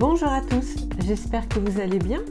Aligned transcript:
Bonjour 0.00 0.32
à 0.32 0.40
tous, 0.40 0.76
j'espère 1.04 1.46
que 1.46 1.58
vous 1.58 1.78
allez 1.78 1.98
bien. 1.98 2.22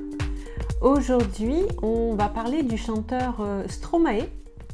Aujourd'hui, 0.81 1.61
on 1.83 2.15
va 2.15 2.27
parler 2.27 2.63
du 2.63 2.79
chanteur 2.79 3.41
euh, 3.41 3.63
Stromae 3.67 4.25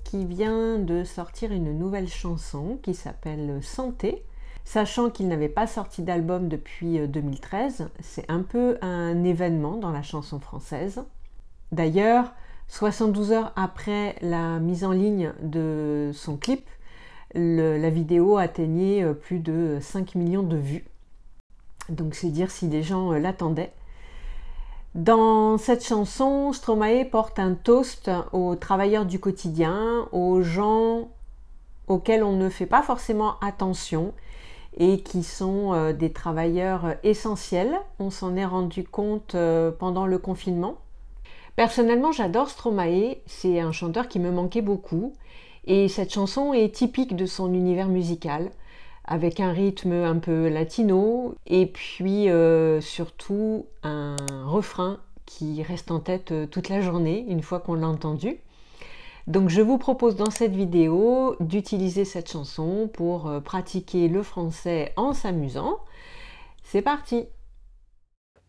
qui 0.06 0.24
vient 0.24 0.80
de 0.80 1.04
sortir 1.04 1.52
une 1.52 1.78
nouvelle 1.78 2.08
chanson 2.08 2.80
qui 2.82 2.94
s'appelle 2.94 3.60
Santé. 3.62 4.24
Sachant 4.64 5.10
qu'il 5.10 5.28
n'avait 5.28 5.50
pas 5.50 5.68
sorti 5.68 6.04
d'album 6.04 6.48
depuis 6.48 7.06
2013, 7.06 7.82
euh, 7.82 7.86
c'est 8.00 8.32
un 8.32 8.44
peu 8.44 8.78
un 8.82 9.26
événement 9.26 9.76
dans 9.76 9.92
la 9.92 10.02
chanson 10.02 10.40
française. 10.40 11.04
D'ailleurs, 11.74 12.32
72 12.70 13.34
heures 13.34 13.52
après 13.58 14.16
la 14.22 14.60
mise 14.60 14.86
en 14.86 14.94
ligne 14.94 15.34
de 15.42 16.12
son 16.14 16.38
clip, 16.38 16.66
la 17.34 17.90
vidéo 17.90 18.38
atteignait 18.38 19.04
euh, 19.04 19.14
plus 19.14 19.40
de 19.40 19.80
5 19.82 20.16
millions 20.16 20.44
de 20.44 20.56
vues. 20.56 20.86
Donc 21.90 22.16
c'est 22.16 22.30
dire 22.30 22.52
si 22.52 22.68
les 22.68 22.84
gens 22.84 23.12
euh, 23.12 23.20
l'attendaient. 23.20 23.74
Dans 24.94 25.58
cette 25.58 25.86
chanson, 25.86 26.54
Stromae 26.54 27.04
porte 27.04 27.38
un 27.38 27.54
toast 27.54 28.10
aux 28.32 28.56
travailleurs 28.56 29.06
du 29.06 29.20
quotidien, 29.20 30.08
aux 30.14 30.42
gens 30.42 31.10
auxquels 31.88 32.24
on 32.24 32.32
ne 32.32 32.50
fait 32.50 32.66
pas 32.66 32.82
forcément 32.82 33.36
attention 33.42 34.14
et 34.78 35.02
qui 35.02 35.24
sont 35.24 35.74
euh, 35.74 35.94
des 35.94 36.12
travailleurs 36.12 36.96
essentiels. 37.04 37.78
On 38.00 38.10
s'en 38.10 38.36
est 38.36 38.46
rendu 38.46 38.86
compte 38.86 39.36
pendant 39.80 40.06
le 40.06 40.18
confinement. 40.18 40.78
Personnellement, 41.56 42.12
j'adore 42.12 42.50
Stromae, 42.50 43.18
c'est 43.26 43.60
un 43.60 43.72
chanteur 43.72 44.08
qui 44.08 44.20
me 44.20 44.32
manquait 44.32 44.62
beaucoup 44.62 45.14
et 45.68 45.88
cette 45.88 46.14
chanson 46.14 46.54
est 46.54 46.74
typique 46.74 47.16
de 47.16 47.26
son 47.26 47.54
univers 47.54 47.88
musical 47.88 48.52
avec 49.08 49.40
un 49.40 49.52
rythme 49.52 49.92
un 49.92 50.18
peu 50.18 50.48
latino 50.48 51.36
et 51.46 51.68
puis 51.68 52.30
euh, 52.30 52.82
surtout 52.82 53.68
un 53.84 54.46
refrain 54.46 55.00
qui 55.26 55.64
reste 55.64 55.92
en 55.92 56.00
tête 56.00 56.32
euh, 56.32 56.46
toute 56.48 56.70
la 56.70 56.82
journée 56.82 57.26
une 57.28 57.42
fois 57.42 57.60
qu'on 57.60 57.76
l'a 57.76 57.88
entendu. 57.88 58.38
Donc 59.28 59.50
je 59.50 59.62
vous 59.62 59.78
propose 59.78 60.16
dans 60.16 60.30
cette 60.30 60.56
vidéo 60.56 61.36
d'utiliser 61.40 62.06
cette 62.06 62.32
chanson 62.32 62.90
pour 62.92 63.28
euh, 63.28 63.40
pratiquer 63.40 64.08
le 64.08 64.22
français 64.22 64.94
en 64.98 65.14
s'amusant. 65.14 65.80
C'est 66.64 66.82
parti 66.82 67.26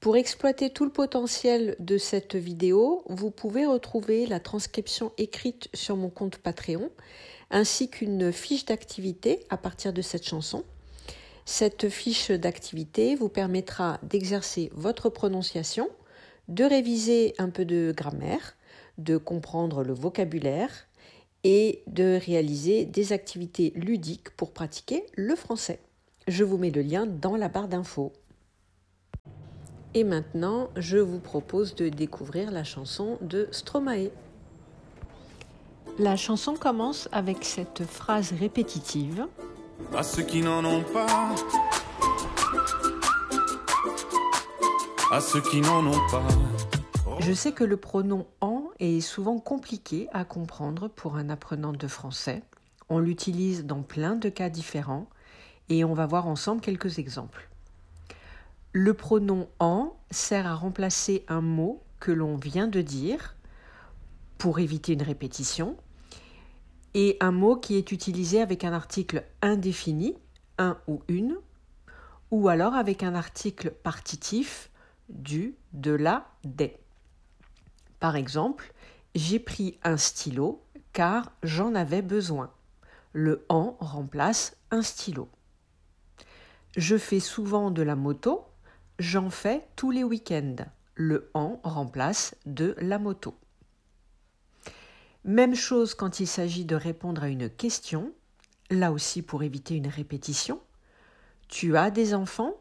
pour 0.01 0.17
exploiter 0.17 0.71
tout 0.71 0.85
le 0.85 0.93
potentiel 0.93 1.75
de 1.81 1.99
cette 1.99 2.37
vidéo, 2.37 3.03
vous 3.09 3.31
pouvez 3.31 3.67
retrouver 3.67 4.27
la 4.27 4.41
transcription 4.41 5.13
écrite 5.19 5.69
sur 5.75 5.97
mon 5.97 6.11
compte 6.11 6.39
Patreon, 6.39 6.91
ainsi 7.51 7.89
qu'une 7.89 8.33
fiche 8.33 8.67
d'activité 8.67 9.41
à 9.51 9.57
partir 9.57 9.93
de 9.93 10.03
cette 10.03 10.27
chanson. 10.27 10.65
Cette 11.45 11.89
fiche 11.89 12.31
d'activité 12.31 13.15
vous 13.15 13.29
permettra 13.29 13.99
d'exercer 14.03 14.71
votre 14.75 15.09
prononciation, 15.11 15.89
de 16.49 16.65
réviser 16.65 17.35
un 17.39 17.51
peu 17.51 17.65
de 17.65 17.93
grammaire, 17.97 18.57
de 18.99 19.17
comprendre 19.17 19.83
le 19.83 19.95
vocabulaire 19.95 20.87
et 21.45 21.83
de 21.87 22.19
réaliser 22.25 22.85
des 22.85 23.13
activités 23.13 23.73
ludiques 23.77 24.31
pour 24.31 24.53
pratiquer 24.53 25.05
le 25.15 25.37
français. 25.37 25.81
Je 26.29 26.45
vous 26.45 26.59
mets 26.59 26.71
le 26.71 26.83
lien 26.83 27.07
dans 27.07 27.37
la 27.37 27.49
barre 27.49 27.69
d'infos. 27.69 28.13
Et 29.97 30.05
maintenant, 30.05 30.69
je 30.77 30.99
vous 30.99 31.21
propose 31.21 31.75
de 31.75 31.89
découvrir 31.89 32.51
la 32.51 32.65
chanson 32.65 33.17
de 33.23 33.49
Stromae. 33.51 34.11
La 35.99 36.17
chanson 36.17 36.53
commence 36.53 37.09
avec 37.13 37.43
cette 37.47 37.83
phrase 37.83 38.35
répétitive. 38.39 39.27
À 39.95 40.03
ceux 40.03 40.23
qui 40.23 40.43
n'en 40.43 40.63
ont 40.67 40.83
pas. 40.83 41.35
À 45.11 45.19
ceux 45.23 45.41
qui 45.41 45.63
n'en 45.63 45.87
ont 45.87 46.09
pas. 46.11 46.29
Je 47.21 47.33
sais 47.33 47.53
que 47.53 47.65
le 47.65 47.79
pronom 47.79 48.27
en 48.43 48.65
est 48.79 49.01
souvent 49.01 49.39
compliqué 49.39 50.09
à 50.13 50.27
comprendre 50.27 50.89
pour 50.89 51.17
un 51.17 51.31
apprenant 51.31 51.73
de 51.73 51.89
français. 51.89 52.43
On 52.91 52.99
l'utilise 52.99 53.65
dans 53.65 53.81
plein 53.81 54.15
de 54.15 54.29
cas 54.29 54.51
différents 54.51 55.09
et 55.71 55.85
on 55.85 55.95
va 55.95 56.05
voir 56.05 56.27
ensemble 56.27 56.61
quelques 56.61 56.99
exemples. 56.99 57.49
Le 58.79 58.93
pronom 58.93 59.49
en 59.59 59.97
sert 60.11 60.47
à 60.47 60.55
remplacer 60.55 61.25
un 61.29 61.41
mot 61.41 61.83
que 61.99 62.13
l'on 62.13 62.37
vient 62.37 62.69
de 62.69 62.83
dire 62.83 63.35
pour 64.37 64.59
éviter 64.59 64.93
une 64.93 65.03
répétition 65.03 65.79
et 66.93 67.17
un 67.21 67.33
mot 67.33 67.57
qui 67.57 67.77
est 67.77 67.91
utilisé 67.91 68.43
avec 68.43 68.65
un 68.65 68.75
article 68.75 69.25
indéfini, 69.41 70.15
un 70.59 70.77
ou 70.89 71.01
une, 71.09 71.39
ou 72.31 72.51
alors 72.51 72.75
avec 72.75 73.03
un 73.03 73.15
article 73.15 73.71
partitif 73.71 74.71
du, 75.09 75.55
de, 75.73 75.93
la, 75.93 76.27
des. 76.45 76.77
Par 77.99 78.15
exemple, 78.15 78.75
j'ai 79.15 79.39
pris 79.39 79.79
un 79.85 79.97
stylo 79.97 80.63
car 80.93 81.33
j'en 81.43 81.75
avais 81.75 82.03
besoin. 82.03 82.51
Le 83.15 83.47
en 83.49 83.79
remplace 83.81 84.55
un 84.71 84.83
stylo. 84.83 85.31
Je 86.77 86.99
fais 86.99 87.21
souvent 87.21 87.71
de 87.71 87.81
la 87.81 87.97
moto 87.97 88.45
J'en 88.99 89.29
fais 89.29 89.69
tous 89.77 89.91
les 89.91 90.05
week-ends. 90.05 90.57
Le 90.95 91.31
en 91.35 91.61
remplace 91.63 92.35
de 92.47 92.75
la 92.79 92.99
moto. 92.99 93.39
Même 95.25 95.55
chose 95.55 95.95
quand 95.95 96.19
il 96.21 96.27
s'agit 96.27 96.65
de 96.65 96.77
répondre 96.77 97.23
à 97.23 97.29
une 97.29 97.51
question, 97.51 98.15
là 98.71 98.93
aussi 98.93 99.21
pour 99.21 99.43
éviter 99.43 99.75
une 99.75 99.89
répétition. 99.89 100.63
Tu 101.49 101.77
as 101.77 101.91
des 101.91 102.15
enfants? 102.15 102.55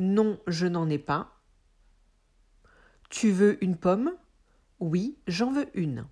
Non, 0.00 0.40
je 0.48 0.66
n'en 0.66 0.90
ai 0.90 0.98
pas. 0.98 1.30
Tu 3.08 3.30
veux 3.30 3.62
une 3.62 3.76
pomme? 3.76 4.12
Oui, 4.80 5.16
j'en 5.28 5.52
veux 5.52 5.68
une. 5.78 6.04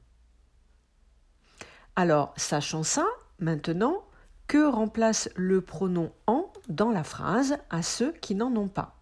Alors, 1.97 2.33
sachant 2.37 2.85
ça, 2.85 3.07
maintenant, 3.41 4.05
que 4.47 4.65
remplace 4.65 5.29
le 5.35 5.63
pronom 5.63 6.13
en 6.29 6.53
dans 6.69 6.91
la 6.91 7.03
phrase 7.03 7.59
à 7.71 7.83
ceux 7.83 8.13
qui 8.13 8.37
n'en 8.37 8.55
ont 8.55 8.69
pas? 8.69 9.02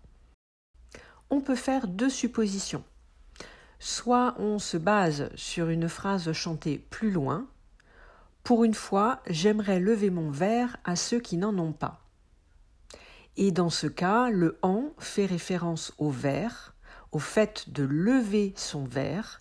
On 1.30 1.40
peut 1.40 1.56
faire 1.56 1.86
deux 1.86 2.10
suppositions. 2.10 2.84
Soit 3.78 4.34
on 4.38 4.58
se 4.58 4.76
base 4.76 5.30
sur 5.34 5.68
une 5.70 5.88
phrase 5.88 6.30
chantée 6.32 6.78
plus 6.90 7.10
loin. 7.10 7.46
Pour 8.42 8.64
une 8.64 8.74
fois, 8.74 9.20
j'aimerais 9.28 9.80
lever 9.80 10.10
mon 10.10 10.30
verre 10.30 10.76
à 10.84 10.96
ceux 10.96 11.20
qui 11.20 11.36
n'en 11.36 11.56
ont 11.58 11.72
pas. 11.72 12.02
Et 13.36 13.52
dans 13.52 13.70
ce 13.70 13.86
cas, 13.86 14.28
le 14.28 14.58
en 14.62 14.90
fait 14.98 15.26
référence 15.26 15.94
au 15.98 16.10
verre, 16.10 16.74
au 17.12 17.18
fait 17.18 17.70
de 17.70 17.84
lever 17.84 18.52
son 18.56 18.84
verre, 18.84 19.40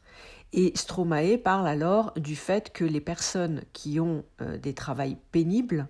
et 0.53 0.71
Stromae 0.75 1.37
parle 1.37 1.67
alors 1.67 2.13
du 2.15 2.35
fait 2.35 2.71
que 2.71 2.83
les 2.83 3.01
personnes 3.01 3.61
qui 3.73 3.99
ont 3.99 4.23
euh, 4.41 4.57
des 4.57 4.73
travails 4.73 5.17
pénibles 5.31 5.87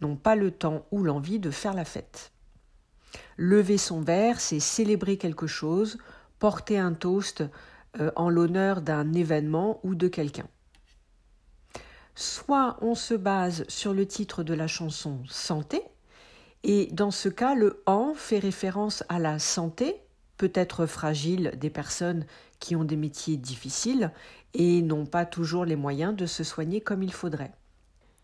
n'ont 0.00 0.16
pas 0.16 0.36
le 0.36 0.50
temps 0.50 0.84
ou 0.90 1.02
l'envie 1.02 1.38
de 1.38 1.50
faire 1.50 1.74
la 1.74 1.84
fête. 1.84 2.32
Lever 3.36 3.78
son 3.78 4.00
verre, 4.00 4.40
c'est 4.40 4.60
célébrer 4.60 5.16
quelque 5.16 5.46
chose, 5.46 5.98
porter 6.38 6.78
un 6.78 6.92
toast 6.92 7.44
euh, 8.00 8.10
en 8.16 8.30
l'honneur 8.30 8.82
d'un 8.82 9.12
événement 9.12 9.80
ou 9.82 9.94
de 9.94 10.08
quelqu'un. 10.08 10.46
Soit 12.14 12.76
on 12.80 12.94
se 12.94 13.14
base 13.14 13.64
sur 13.68 13.94
le 13.94 14.06
titre 14.06 14.42
de 14.42 14.54
la 14.54 14.66
chanson 14.66 15.20
Santé, 15.28 15.82
et 16.64 16.88
dans 16.92 17.10
ce 17.10 17.28
cas, 17.28 17.54
le 17.54 17.82
en 17.86 18.14
fait 18.14 18.38
référence 18.38 19.02
à 19.08 19.18
la 19.18 19.38
santé, 19.38 19.96
peut-être 20.36 20.86
fragile 20.86 21.52
des 21.56 21.70
personnes 21.70 22.24
qui 22.60 22.76
ont 22.76 22.84
des 22.84 22.96
métiers 22.96 23.36
difficiles 23.36 24.12
et 24.54 24.82
n'ont 24.82 25.06
pas 25.06 25.26
toujours 25.26 25.64
les 25.64 25.76
moyens 25.76 26.14
de 26.14 26.26
se 26.26 26.44
soigner 26.44 26.80
comme 26.80 27.02
il 27.02 27.12
faudrait. 27.12 27.52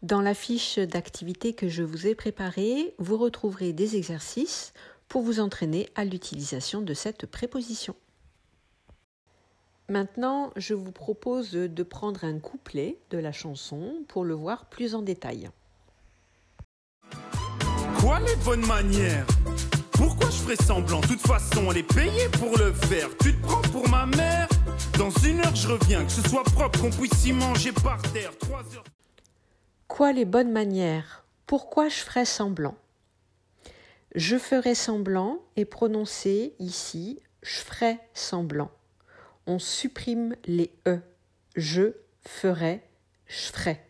Dans 0.03 0.21
la 0.21 0.35
fiche 0.35 0.79
d'activité 0.79 1.55
que 1.55 1.69
je 1.69 1.83
vous 1.83 2.07
ai 2.07 2.15
préparée, 2.15 2.95
vous 2.99 3.17
retrouverez 3.17 3.73
des 3.73 3.97
exercices 3.97 4.73
pour 5.09 5.23
vous 5.23 5.41
entraîner 5.41 5.89
à 5.97 6.05
l'utilisation 6.05 6.83
de 6.83 6.95
cette 6.95 7.27
préposition. 7.27 7.97
Maintenant, 9.89 10.53
je 10.55 10.75
vous 10.75 10.93
propose 10.93 11.51
de 11.51 11.83
prendre 11.83 12.23
un 12.23 12.39
couplet 12.39 12.97
de 13.11 13.19
la 13.19 13.33
chanson 13.33 13.95
pour 14.07 14.25
le 14.25 14.35
voir 14.35 14.67
plus 14.67 14.95
en 14.95 15.03
détail. 15.03 15.51
Quoi 17.99 18.21
les 18.21 18.37
bonnes 18.45 18.67
manières? 18.67 19.27
Pourquoi 19.93 20.31
je 20.31 20.37
ferais 20.37 20.65
semblant? 20.65 21.01
De 21.01 21.09
toute 21.09 21.27
façon, 21.27 21.65
on 21.67 21.73
est 21.73 21.83
payé 21.83 22.29
pour 22.39 22.57
le 22.57 22.73
faire. 22.73 23.09
Tu 23.21 23.35
te 23.35 23.43
prends 23.43 23.63
pour 23.63 23.89
ma 23.89 24.07
mère? 24.07 24.47
Dans 24.97 25.11
une 25.27 25.41
heure, 25.41 25.57
je 25.57 25.67
reviens, 25.67 26.05
que 26.05 26.13
ce 26.13 26.23
soit 26.23 26.45
propre, 26.45 26.81
qu'on 26.83 26.91
puisse 26.91 27.27
y 27.27 27.33
manger 27.33 27.73
par 27.73 28.01
terre. 28.13 28.31
Trois 28.39 28.63
heures. 28.77 28.85
Quoi 29.89 30.13
les 30.13 30.25
bonnes 30.25 30.53
manières? 30.53 31.25
Pourquoi 31.47 31.89
je 31.89 31.97
ferais 31.97 32.25
semblant? 32.25 32.77
Je 34.15 34.37
ferai 34.37 34.75
semblant 34.75 35.41
est 35.57 35.65
prononcé 35.65 36.55
ici 36.61 37.21
je 37.43 37.61
ferai 37.61 37.99
semblant. 38.15 38.71
On 39.47 39.59
supprime 39.59 40.37
les 40.45 40.71
e. 40.87 41.01
Je 41.57 41.95
ferai, 42.21 42.83
je 43.27 43.47
ferai. 43.47 43.81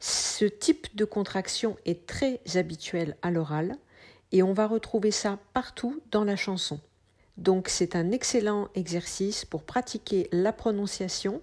Ce 0.00 0.44
type 0.44 0.94
de 0.96 1.04
contraction 1.04 1.76
est 1.84 2.06
très 2.06 2.40
habituel 2.56 3.16
à 3.22 3.30
l'oral 3.30 3.76
et 4.32 4.42
on 4.42 4.52
va 4.52 4.66
retrouver 4.66 5.12
ça 5.12 5.38
partout 5.54 6.02
dans 6.10 6.24
la 6.24 6.36
chanson. 6.36 6.80
Donc 7.36 7.68
c'est 7.68 7.94
un 7.94 8.10
excellent 8.10 8.68
exercice 8.74 9.44
pour 9.44 9.62
pratiquer 9.62 10.28
la 10.32 10.52
prononciation 10.52 11.42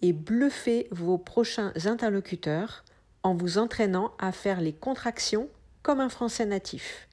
et 0.00 0.12
bluffer 0.12 0.86
vos 0.92 1.18
prochains 1.18 1.72
interlocuteurs 1.84 2.84
en 3.22 3.34
vous 3.34 3.58
entraînant 3.58 4.12
à 4.18 4.32
faire 4.32 4.60
les 4.60 4.72
contractions 4.72 5.48
comme 5.82 6.00
un 6.00 6.08
français 6.08 6.46
natif. 6.46 7.08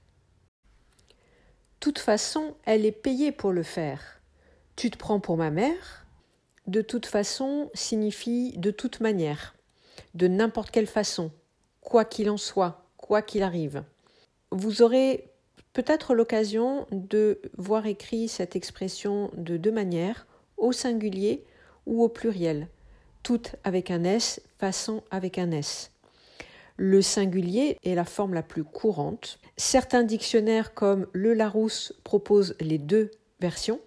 toute 1.80 2.00
façon, 2.00 2.56
elle 2.66 2.86
est 2.86 2.92
payée 2.92 3.32
pour 3.32 3.52
le 3.52 3.64
faire. 3.64 4.22
Tu 4.76 4.90
te 4.92 4.98
prends 4.98 5.20
pour 5.20 5.38
ma 5.38 5.52
mère? 5.52 6.06
De 6.66 6.82
toute 6.82 7.06
façon 7.06 7.70
signifie 7.74 8.58
de 8.58 8.72
toute 8.72 9.00
manière, 9.00 9.56
de 10.16 10.28
n'importe 10.28 10.72
quelle 10.72 10.88
façon, 10.88 11.32
quoi 11.80 12.04
qu'il 12.04 12.30
en 12.30 12.38
soit, 12.38 12.86
quoi 12.98 13.22
qu'il 13.22 13.42
arrive. 13.42 13.84
Vous 14.52 14.82
aurez 14.82 15.32
peut-être 15.72 16.14
l'occasion 16.14 16.88
de 16.92 17.40
voir 17.58 17.86
écrit 17.86 18.28
cette 18.28 18.56
expression 18.56 19.32
de 19.36 19.56
deux 19.56 19.72
manières, 19.72 20.28
au 20.58 20.72
singulier 20.72 21.46
ou 21.86 22.04
au 22.04 22.10
pluriel, 22.10 22.68
toutes 23.24 23.56
avec 23.64 23.92
un 23.92 24.04
S, 24.04 24.42
façon 24.58 25.04
avec 25.12 25.38
un 25.38 25.52
S. 25.52 25.92
Le 26.78 27.02
singulier 27.02 27.78
est 27.84 27.96
la 27.96 28.06
forme 28.06 28.36
la 28.36 28.44
plus 28.44 28.64
courante. 28.64 29.40
Certains 29.58 30.04
dictionnaires 30.04 30.76
comme 30.76 31.08
le 31.12 31.34
Larousse 31.34 31.94
proposent 32.04 32.56
les 32.60 32.78
deux 32.78 33.10
versions, 33.40 33.80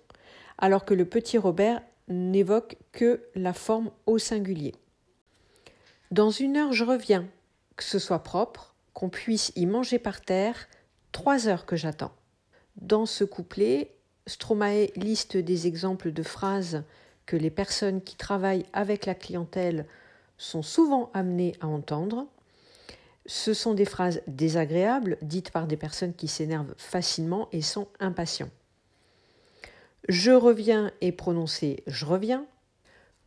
alors 0.59 0.85
que 0.85 0.95
le 0.95 1.05
petit 1.05 1.39
Robert 1.39 1.81
n'évoque 2.09 2.77
que 2.91 3.23
la 3.37 3.53
forme 3.53 3.93
au 4.07 4.19
singulier. 4.19 4.75
Dans 6.11 6.31
une 6.31 6.57
heure, 6.57 6.73
je 6.73 6.85
reviens, 6.85 7.29
que 7.77 7.85
ce 7.85 8.01
soit 8.01 8.25
propre, 8.25 8.75
qu'on 8.93 9.09
puisse 9.09 9.53
y 9.55 9.67
manger 9.67 10.01
par 10.01 10.21
terre, 10.21 10.69
trois 11.13 11.47
heures 11.47 11.67
que 11.67 11.77
j'attends. 11.77 12.13
Dans 12.75 13.07
ce 13.07 13.23
couplet, 13.23 13.95
Stromae 14.27 14.89
liste 14.97 15.37
des 15.37 15.69
exemples 15.69 16.13
de 16.13 16.23
phrases 16.25 16.83
que 17.27 17.37
les 17.37 17.51
personnes 17.51 18.03
qui 18.03 18.17
travaillent 18.17 18.67
avec 18.73 19.07
la 19.07 19.15
clientèle 19.15 19.87
sont 20.37 20.63
souvent 20.63 21.11
amenées 21.15 21.55
à 21.61 21.69
entendre. 21.69 22.27
Ce 23.33 23.55
sont 23.55 23.75
des 23.75 23.85
phrases 23.85 24.23
désagréables 24.27 25.17
dites 25.23 25.53
par 25.53 25.69
des 25.69 25.77
personnes 25.77 26.15
qui 26.15 26.27
s'énervent 26.27 26.75
facilement 26.77 27.49
et 27.53 27.63
sont 27.63 27.87
impatients. 28.01 28.51
Je 30.09 30.33
reviens 30.33 30.91
est 31.01 31.13
prononcé 31.13 31.85
je 31.87 32.07
reviens. 32.07 32.45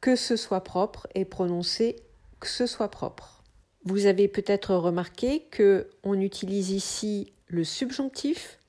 Que 0.02 0.18
ce 0.18 0.36
soit 0.36 0.66
propre 0.66 1.08
est 1.16 1.24
prononcé 1.24 1.96
que 2.42 2.50
ce 2.50 2.66
soit 2.66 2.90
propre. 2.90 3.44
Vous 3.86 4.06
avez 4.06 4.28
peut-être 4.28 4.76
remarqué 4.76 5.46
que 5.50 5.90
on 6.04 6.20
utilise 6.20 6.72
ici 6.72 7.32
le 7.48 7.64
subjonctif, 7.64 8.60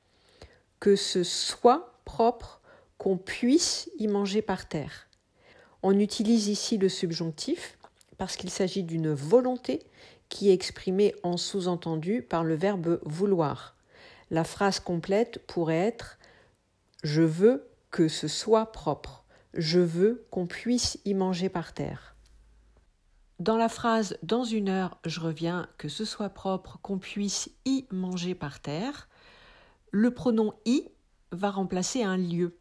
que 0.78 0.94
ce 0.94 1.24
soit 1.24 1.98
propre, 2.04 2.60
qu'on 2.96 3.16
puisse 3.16 3.90
y 3.98 4.06
manger 4.06 4.40
par 4.40 4.68
terre. 4.68 5.08
On 5.82 5.98
utilise 5.98 6.46
ici 6.46 6.78
le 6.78 6.88
subjonctif 6.88 7.76
parce 8.18 8.36
qu'il 8.36 8.50
s'agit 8.50 8.84
d'une 8.84 9.12
volonté 9.12 9.80
qui 10.34 10.50
est 10.50 10.52
exprimée 10.52 11.14
en 11.22 11.36
sous-entendu 11.36 12.20
par 12.20 12.42
le 12.42 12.56
verbe 12.56 12.98
vouloir. 13.04 13.76
La 14.32 14.42
phrase 14.42 14.80
complète 14.80 15.38
pourrait 15.46 15.78
être 15.78 16.18
Je 17.04 17.22
veux 17.22 17.70
que 17.92 18.08
ce 18.08 18.26
soit 18.26 18.72
propre. 18.72 19.24
Je 19.54 19.78
veux 19.78 20.26
qu'on 20.30 20.46
puisse 20.46 20.98
y 21.04 21.14
manger 21.14 21.48
par 21.48 21.72
terre. 21.72 22.16
Dans 23.38 23.56
la 23.56 23.68
phrase 23.68 24.18
Dans 24.24 24.42
une 24.42 24.68
heure, 24.68 24.98
je 25.04 25.20
reviens, 25.20 25.68
que 25.78 25.88
ce 25.88 26.04
soit 26.04 26.30
propre, 26.30 26.80
qu'on 26.82 26.98
puisse 26.98 27.48
y 27.64 27.86
manger 27.92 28.34
par 28.34 28.58
terre, 28.58 29.08
le 29.92 30.10
pronom 30.10 30.52
y 30.64 30.88
va 31.30 31.52
remplacer 31.52 32.02
un 32.02 32.16
lieu. 32.16 32.58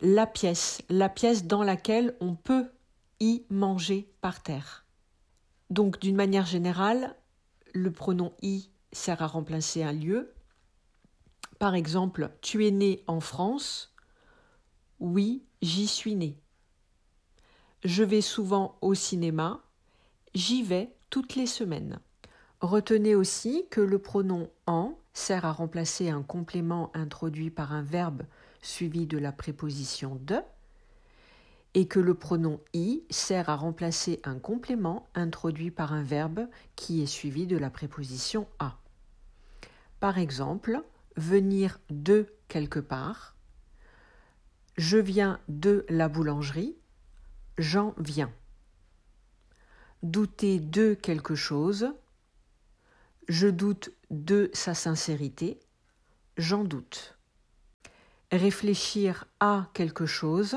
La 0.00 0.26
pièce, 0.26 0.82
la 0.88 1.08
pièce 1.08 1.44
dans 1.44 1.62
laquelle 1.62 2.16
on 2.20 2.34
peut 2.34 2.66
y 3.20 3.44
manger 3.48 4.12
par 4.20 4.42
terre. 4.42 4.84
Donc 5.70 6.00
d'une 6.00 6.16
manière 6.16 6.46
générale, 6.46 7.16
le 7.72 7.92
pronom 7.92 8.32
y 8.42 8.68
sert 8.92 9.22
à 9.22 9.28
remplacer 9.28 9.82
un 9.84 9.92
lieu. 9.92 10.34
Par 11.58 11.74
exemple, 11.74 12.30
tu 12.40 12.66
es 12.66 12.72
né 12.72 13.04
en 13.06 13.20
France. 13.20 13.94
Oui, 14.98 15.44
j'y 15.62 15.86
suis 15.86 16.16
né. 16.16 16.36
Je 17.84 18.02
vais 18.02 18.20
souvent 18.20 18.76
au 18.80 18.94
cinéma. 18.94 19.62
J'y 20.34 20.62
vais 20.62 20.94
toutes 21.08 21.36
les 21.36 21.46
semaines. 21.46 22.00
Retenez 22.60 23.14
aussi 23.14 23.66
que 23.70 23.80
le 23.80 23.98
pronom 23.98 24.50
en 24.66 24.98
sert 25.12 25.44
à 25.44 25.52
remplacer 25.52 26.10
un 26.10 26.22
complément 26.22 26.90
introduit 26.94 27.50
par 27.50 27.72
un 27.72 27.82
verbe 27.82 28.22
suivi 28.60 29.06
de 29.06 29.18
la 29.18 29.32
préposition 29.32 30.18
de 30.20 30.40
et 31.74 31.86
que 31.86 32.00
le 32.00 32.14
pronom 32.14 32.60
i 32.72 33.02
sert 33.10 33.48
à 33.48 33.56
remplacer 33.56 34.20
un 34.24 34.38
complément 34.38 35.08
introduit 35.14 35.70
par 35.70 35.92
un 35.92 36.02
verbe 36.02 36.48
qui 36.76 37.02
est 37.02 37.06
suivi 37.06 37.46
de 37.46 37.56
la 37.56 37.70
préposition 37.70 38.48
a. 38.58 38.76
Par 40.00 40.18
exemple, 40.18 40.82
venir 41.16 41.78
de 41.90 42.26
quelque 42.48 42.80
part, 42.80 43.36
je 44.76 44.98
viens 44.98 45.38
de 45.48 45.84
la 45.88 46.08
boulangerie, 46.08 46.76
j'en 47.58 47.94
viens 47.98 48.32
douter 50.02 50.60
de 50.60 50.94
quelque 50.94 51.34
chose, 51.34 51.92
je 53.28 53.48
doute 53.48 53.92
de 54.10 54.50
sa 54.52 54.74
sincérité, 54.74 55.60
j'en 56.36 56.64
doute. 56.64 57.18
Réfléchir 58.32 59.26
à 59.40 59.68
quelque 59.74 60.06
chose, 60.06 60.56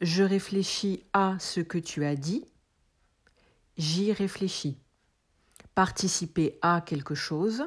je 0.00 0.22
réfléchis 0.22 1.04
à 1.12 1.36
ce 1.38 1.60
que 1.60 1.78
tu 1.78 2.04
as 2.04 2.16
dit, 2.16 2.44
j'y 3.76 4.12
réfléchis. 4.12 4.78
Participer 5.74 6.58
à 6.62 6.80
quelque 6.80 7.14
chose, 7.14 7.64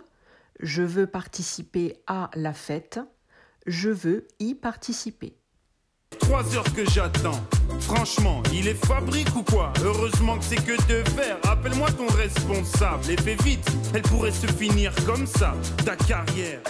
je 0.60 0.82
veux 0.82 1.08
participer 1.08 1.98
à 2.08 2.30
la 2.36 2.54
fête, 2.54 3.00
je 3.66 3.90
veux 3.90 4.28
y 4.40 4.56
participer. 4.56 5.36
Trois 6.20 6.56
heures 6.56 6.74
que 6.74 6.90
j'attends. 6.90 7.40
Franchement, 7.82 8.42
il 8.54 8.68
est 8.68 8.86
fabrique 8.86 9.36
ou 9.36 9.44
quoi? 9.44 9.74
Heureusement 9.84 10.38
que 10.38 10.46
c'est 10.46 10.56
que 10.56 10.78
de 10.88 11.10
verre. 11.12 11.38
Appelle-moi 11.44 11.92
ton 11.92 12.08
responsable 12.08 13.10
et 13.12 13.18
fais 13.18 13.36
vite. 13.44 13.68
Elle 13.94 14.02
pourrait 14.04 14.32
se 14.32 14.48
finir 14.48 14.94
comme 15.06 15.28
ça, 15.28 15.54
ta 15.86 15.96
carrière. 15.98 16.62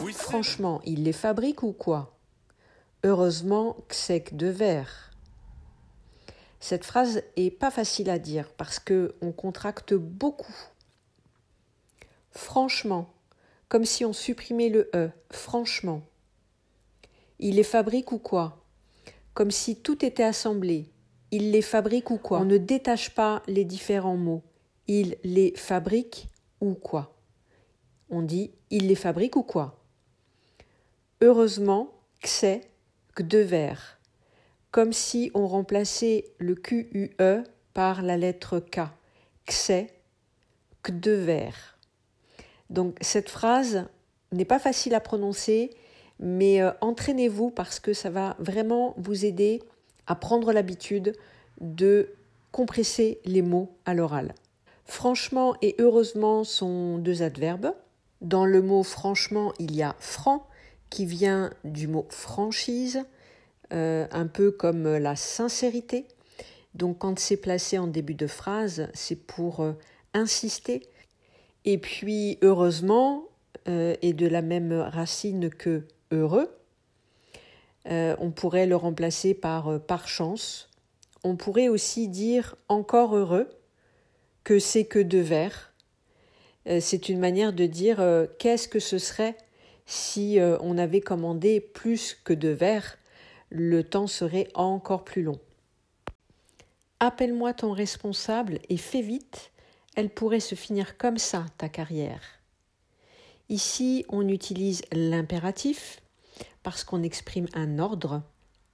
Oui, 0.00 0.12
Franchement, 0.12 0.80
il 0.84 1.04
les 1.04 1.12
fabrique 1.12 1.62
ou 1.62 1.72
quoi? 1.72 2.15
Heureusement 3.04 3.76
que 3.88 3.94
c'est 3.94 4.20
que 4.22 4.34
de 4.34 4.48
verre. 4.48 5.10
Cette 6.60 6.84
phrase 6.84 7.22
est 7.36 7.50
pas 7.50 7.70
facile 7.70 8.10
à 8.10 8.18
dire 8.18 8.52
parce 8.56 8.78
que 8.78 9.14
on 9.20 9.32
contracte 9.32 9.94
beaucoup. 9.94 10.56
Franchement, 12.30 13.12
comme 13.68 13.84
si 13.84 14.04
on 14.04 14.12
supprimait 14.12 14.68
le 14.68 14.90
e. 14.94 15.10
Franchement. 15.30 16.02
Il 17.38 17.56
les 17.56 17.62
fabrique 17.62 18.12
ou 18.12 18.18
quoi? 18.18 18.64
Comme 19.34 19.50
si 19.50 19.76
tout 19.76 20.04
était 20.04 20.22
assemblé. 20.22 20.90
Il 21.30 21.50
les 21.52 21.62
fabrique 21.62 22.10
ou 22.10 22.18
quoi? 22.18 22.40
On 22.40 22.44
ne 22.44 22.58
détache 22.58 23.14
pas 23.14 23.42
les 23.46 23.64
différents 23.64 24.16
mots. 24.16 24.42
Il 24.88 25.16
les 25.22 25.52
fabrique 25.56 26.28
ou 26.60 26.74
quoi? 26.74 27.16
On 28.08 28.22
dit 28.22 28.52
il 28.70 28.86
les 28.88 28.94
fabrique 28.94 29.36
ou 29.36 29.42
quoi? 29.42 29.84
Heureusement 31.20 31.92
c'est 32.24 32.70
que 33.16 33.24
de 33.24 33.38
verre, 33.38 33.98
comme 34.70 34.92
si 34.92 35.32
on 35.34 35.48
remplaçait 35.48 36.26
le 36.38 36.54
QUE 36.54 37.16
par 37.74 38.02
la 38.02 38.16
lettre 38.16 38.60
K. 38.60 38.80
c'est 39.48 39.88
que 40.82 40.92
de 40.92 41.12
verre. 41.12 41.78
Donc 42.70 42.96
cette 43.00 43.30
phrase 43.30 43.86
n'est 44.32 44.44
pas 44.44 44.58
facile 44.58 44.94
à 44.94 45.00
prononcer, 45.00 45.70
mais 46.20 46.60
euh, 46.60 46.70
entraînez-vous 46.80 47.50
parce 47.50 47.80
que 47.80 47.94
ça 47.94 48.10
va 48.10 48.36
vraiment 48.38 48.94
vous 48.98 49.24
aider 49.24 49.62
à 50.06 50.14
prendre 50.14 50.52
l'habitude 50.52 51.16
de 51.60 52.10
compresser 52.52 53.20
les 53.24 53.42
mots 53.42 53.74
à 53.86 53.94
l'oral. 53.94 54.34
Franchement 54.84 55.56
et 55.62 55.74
heureusement 55.78 56.44
sont 56.44 56.98
deux 56.98 57.22
adverbes. 57.22 57.72
Dans 58.20 58.44
le 58.44 58.60
mot 58.60 58.82
franchement, 58.82 59.52
il 59.58 59.74
y 59.74 59.82
a 59.82 59.96
franc 60.00 60.46
qui 60.90 61.06
vient 61.06 61.52
du 61.64 61.88
mot 61.88 62.06
franchise, 62.10 63.04
euh, 63.72 64.06
un 64.10 64.26
peu 64.26 64.50
comme 64.50 64.96
la 64.96 65.16
sincérité. 65.16 66.06
Donc 66.74 66.98
quand 66.98 67.18
c'est 67.18 67.36
placé 67.36 67.78
en 67.78 67.86
début 67.86 68.14
de 68.14 68.26
phrase, 68.26 68.88
c'est 68.94 69.26
pour 69.26 69.60
euh, 69.60 69.72
insister. 70.14 70.88
Et 71.64 71.78
puis 71.78 72.38
heureusement 72.42 73.24
est 73.68 74.12
de 74.12 74.28
la 74.28 74.42
même 74.42 74.72
racine 74.72 75.50
que 75.50 75.88
heureux. 76.12 76.48
Euh, 77.88 78.16
on 78.18 78.30
pourrait 78.30 78.66
le 78.66 78.76
remplacer 78.76 79.34
par 79.34 79.68
euh, 79.68 79.78
par 79.78 80.08
chance. 80.08 80.70
On 81.22 81.36
pourrait 81.36 81.68
aussi 81.68 82.08
dire 82.08 82.56
encore 82.68 83.16
heureux, 83.16 83.48
que 84.44 84.58
c'est 84.58 84.84
que 84.84 84.98
de 84.98 85.18
verre. 85.18 85.72
Euh, 86.68 86.78
c'est 86.80 87.08
une 87.08 87.18
manière 87.18 87.52
de 87.52 87.66
dire 87.66 87.98
qu'est-ce 88.38 88.68
que 88.68 88.80
ce 88.80 88.98
serait 88.98 89.36
Si 89.86 90.40
euh, 90.40 90.58
on 90.60 90.78
avait 90.78 91.00
commandé 91.00 91.60
plus 91.60 92.14
que 92.14 92.32
deux 92.32 92.52
verres, 92.52 92.98
le 93.50 93.84
temps 93.84 94.08
serait 94.08 94.48
encore 94.54 95.04
plus 95.04 95.22
long. 95.22 95.38
Appelle-moi 96.98 97.54
ton 97.54 97.72
responsable 97.72 98.58
et 98.68 98.76
fais 98.76 99.02
vite, 99.02 99.52
elle 99.94 100.10
pourrait 100.10 100.40
se 100.40 100.54
finir 100.54 100.98
comme 100.98 101.18
ça, 101.18 101.46
ta 101.56 101.68
carrière. 101.68 102.22
Ici, 103.48 104.04
on 104.08 104.28
utilise 104.28 104.82
l'impératif 104.92 106.00
parce 106.64 106.82
qu'on 106.82 107.02
exprime 107.02 107.46
un 107.54 107.78
ordre. 107.78 108.22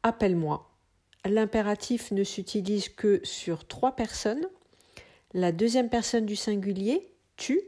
Appelle-moi. 0.02 0.70
L'impératif 1.26 2.10
ne 2.10 2.24
s'utilise 2.24 2.88
que 2.88 3.20
sur 3.22 3.66
trois 3.66 3.94
personnes. 3.94 4.46
La 5.34 5.52
deuxième 5.52 5.90
personne 5.90 6.26
du 6.26 6.36
singulier, 6.36 7.12
tu, 7.36 7.60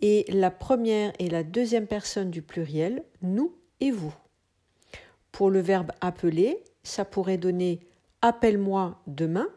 et 0.00 0.24
la 0.28 0.50
première 0.50 1.12
et 1.18 1.28
la 1.28 1.42
deuxième 1.42 1.86
personne 1.86 2.30
du 2.30 2.42
pluriel, 2.42 3.04
nous 3.22 3.54
et 3.80 3.90
vous. 3.90 4.14
Pour 5.32 5.50
le 5.50 5.60
verbe 5.60 5.92
appeler, 6.00 6.62
ça 6.82 7.04
pourrait 7.04 7.38
donner 7.38 7.80
appelle-moi 8.22 9.00
demain, 9.06 9.48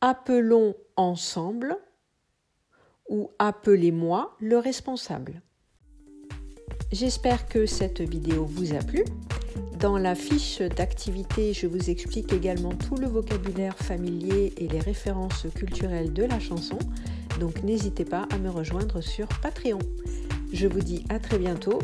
appelons 0.00 0.74
ensemble 0.96 1.78
ou 3.08 3.30
appelez-moi 3.38 4.36
le 4.40 4.58
responsable. 4.58 5.42
J'espère 6.92 7.46
que 7.48 7.66
cette 7.66 8.00
vidéo 8.00 8.44
vous 8.44 8.74
a 8.74 8.78
plu. 8.78 9.04
Dans 9.78 9.98
la 9.98 10.14
fiche 10.14 10.60
d'activité, 10.60 11.52
je 11.52 11.66
vous 11.66 11.90
explique 11.90 12.32
également 12.32 12.74
tout 12.74 12.96
le 12.96 13.06
vocabulaire 13.06 13.76
familier 13.76 14.52
et 14.56 14.66
les 14.68 14.80
références 14.80 15.46
culturelles 15.54 16.12
de 16.12 16.24
la 16.24 16.40
chanson, 16.40 16.78
donc 17.38 17.62
n'hésitez 17.62 18.04
pas 18.04 18.26
à 18.30 18.38
me 18.38 18.50
rejoindre 18.50 19.00
sur 19.00 19.26
Patreon. 19.42 19.78
Je 20.52 20.66
vous 20.66 20.80
dis 20.80 21.04
à 21.08 21.18
très 21.18 21.38
bientôt 21.38 21.78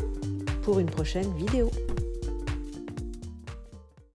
pour 0.63 0.79
une 0.79 0.89
prochaine 0.89 1.31
vidéo. 1.37 1.69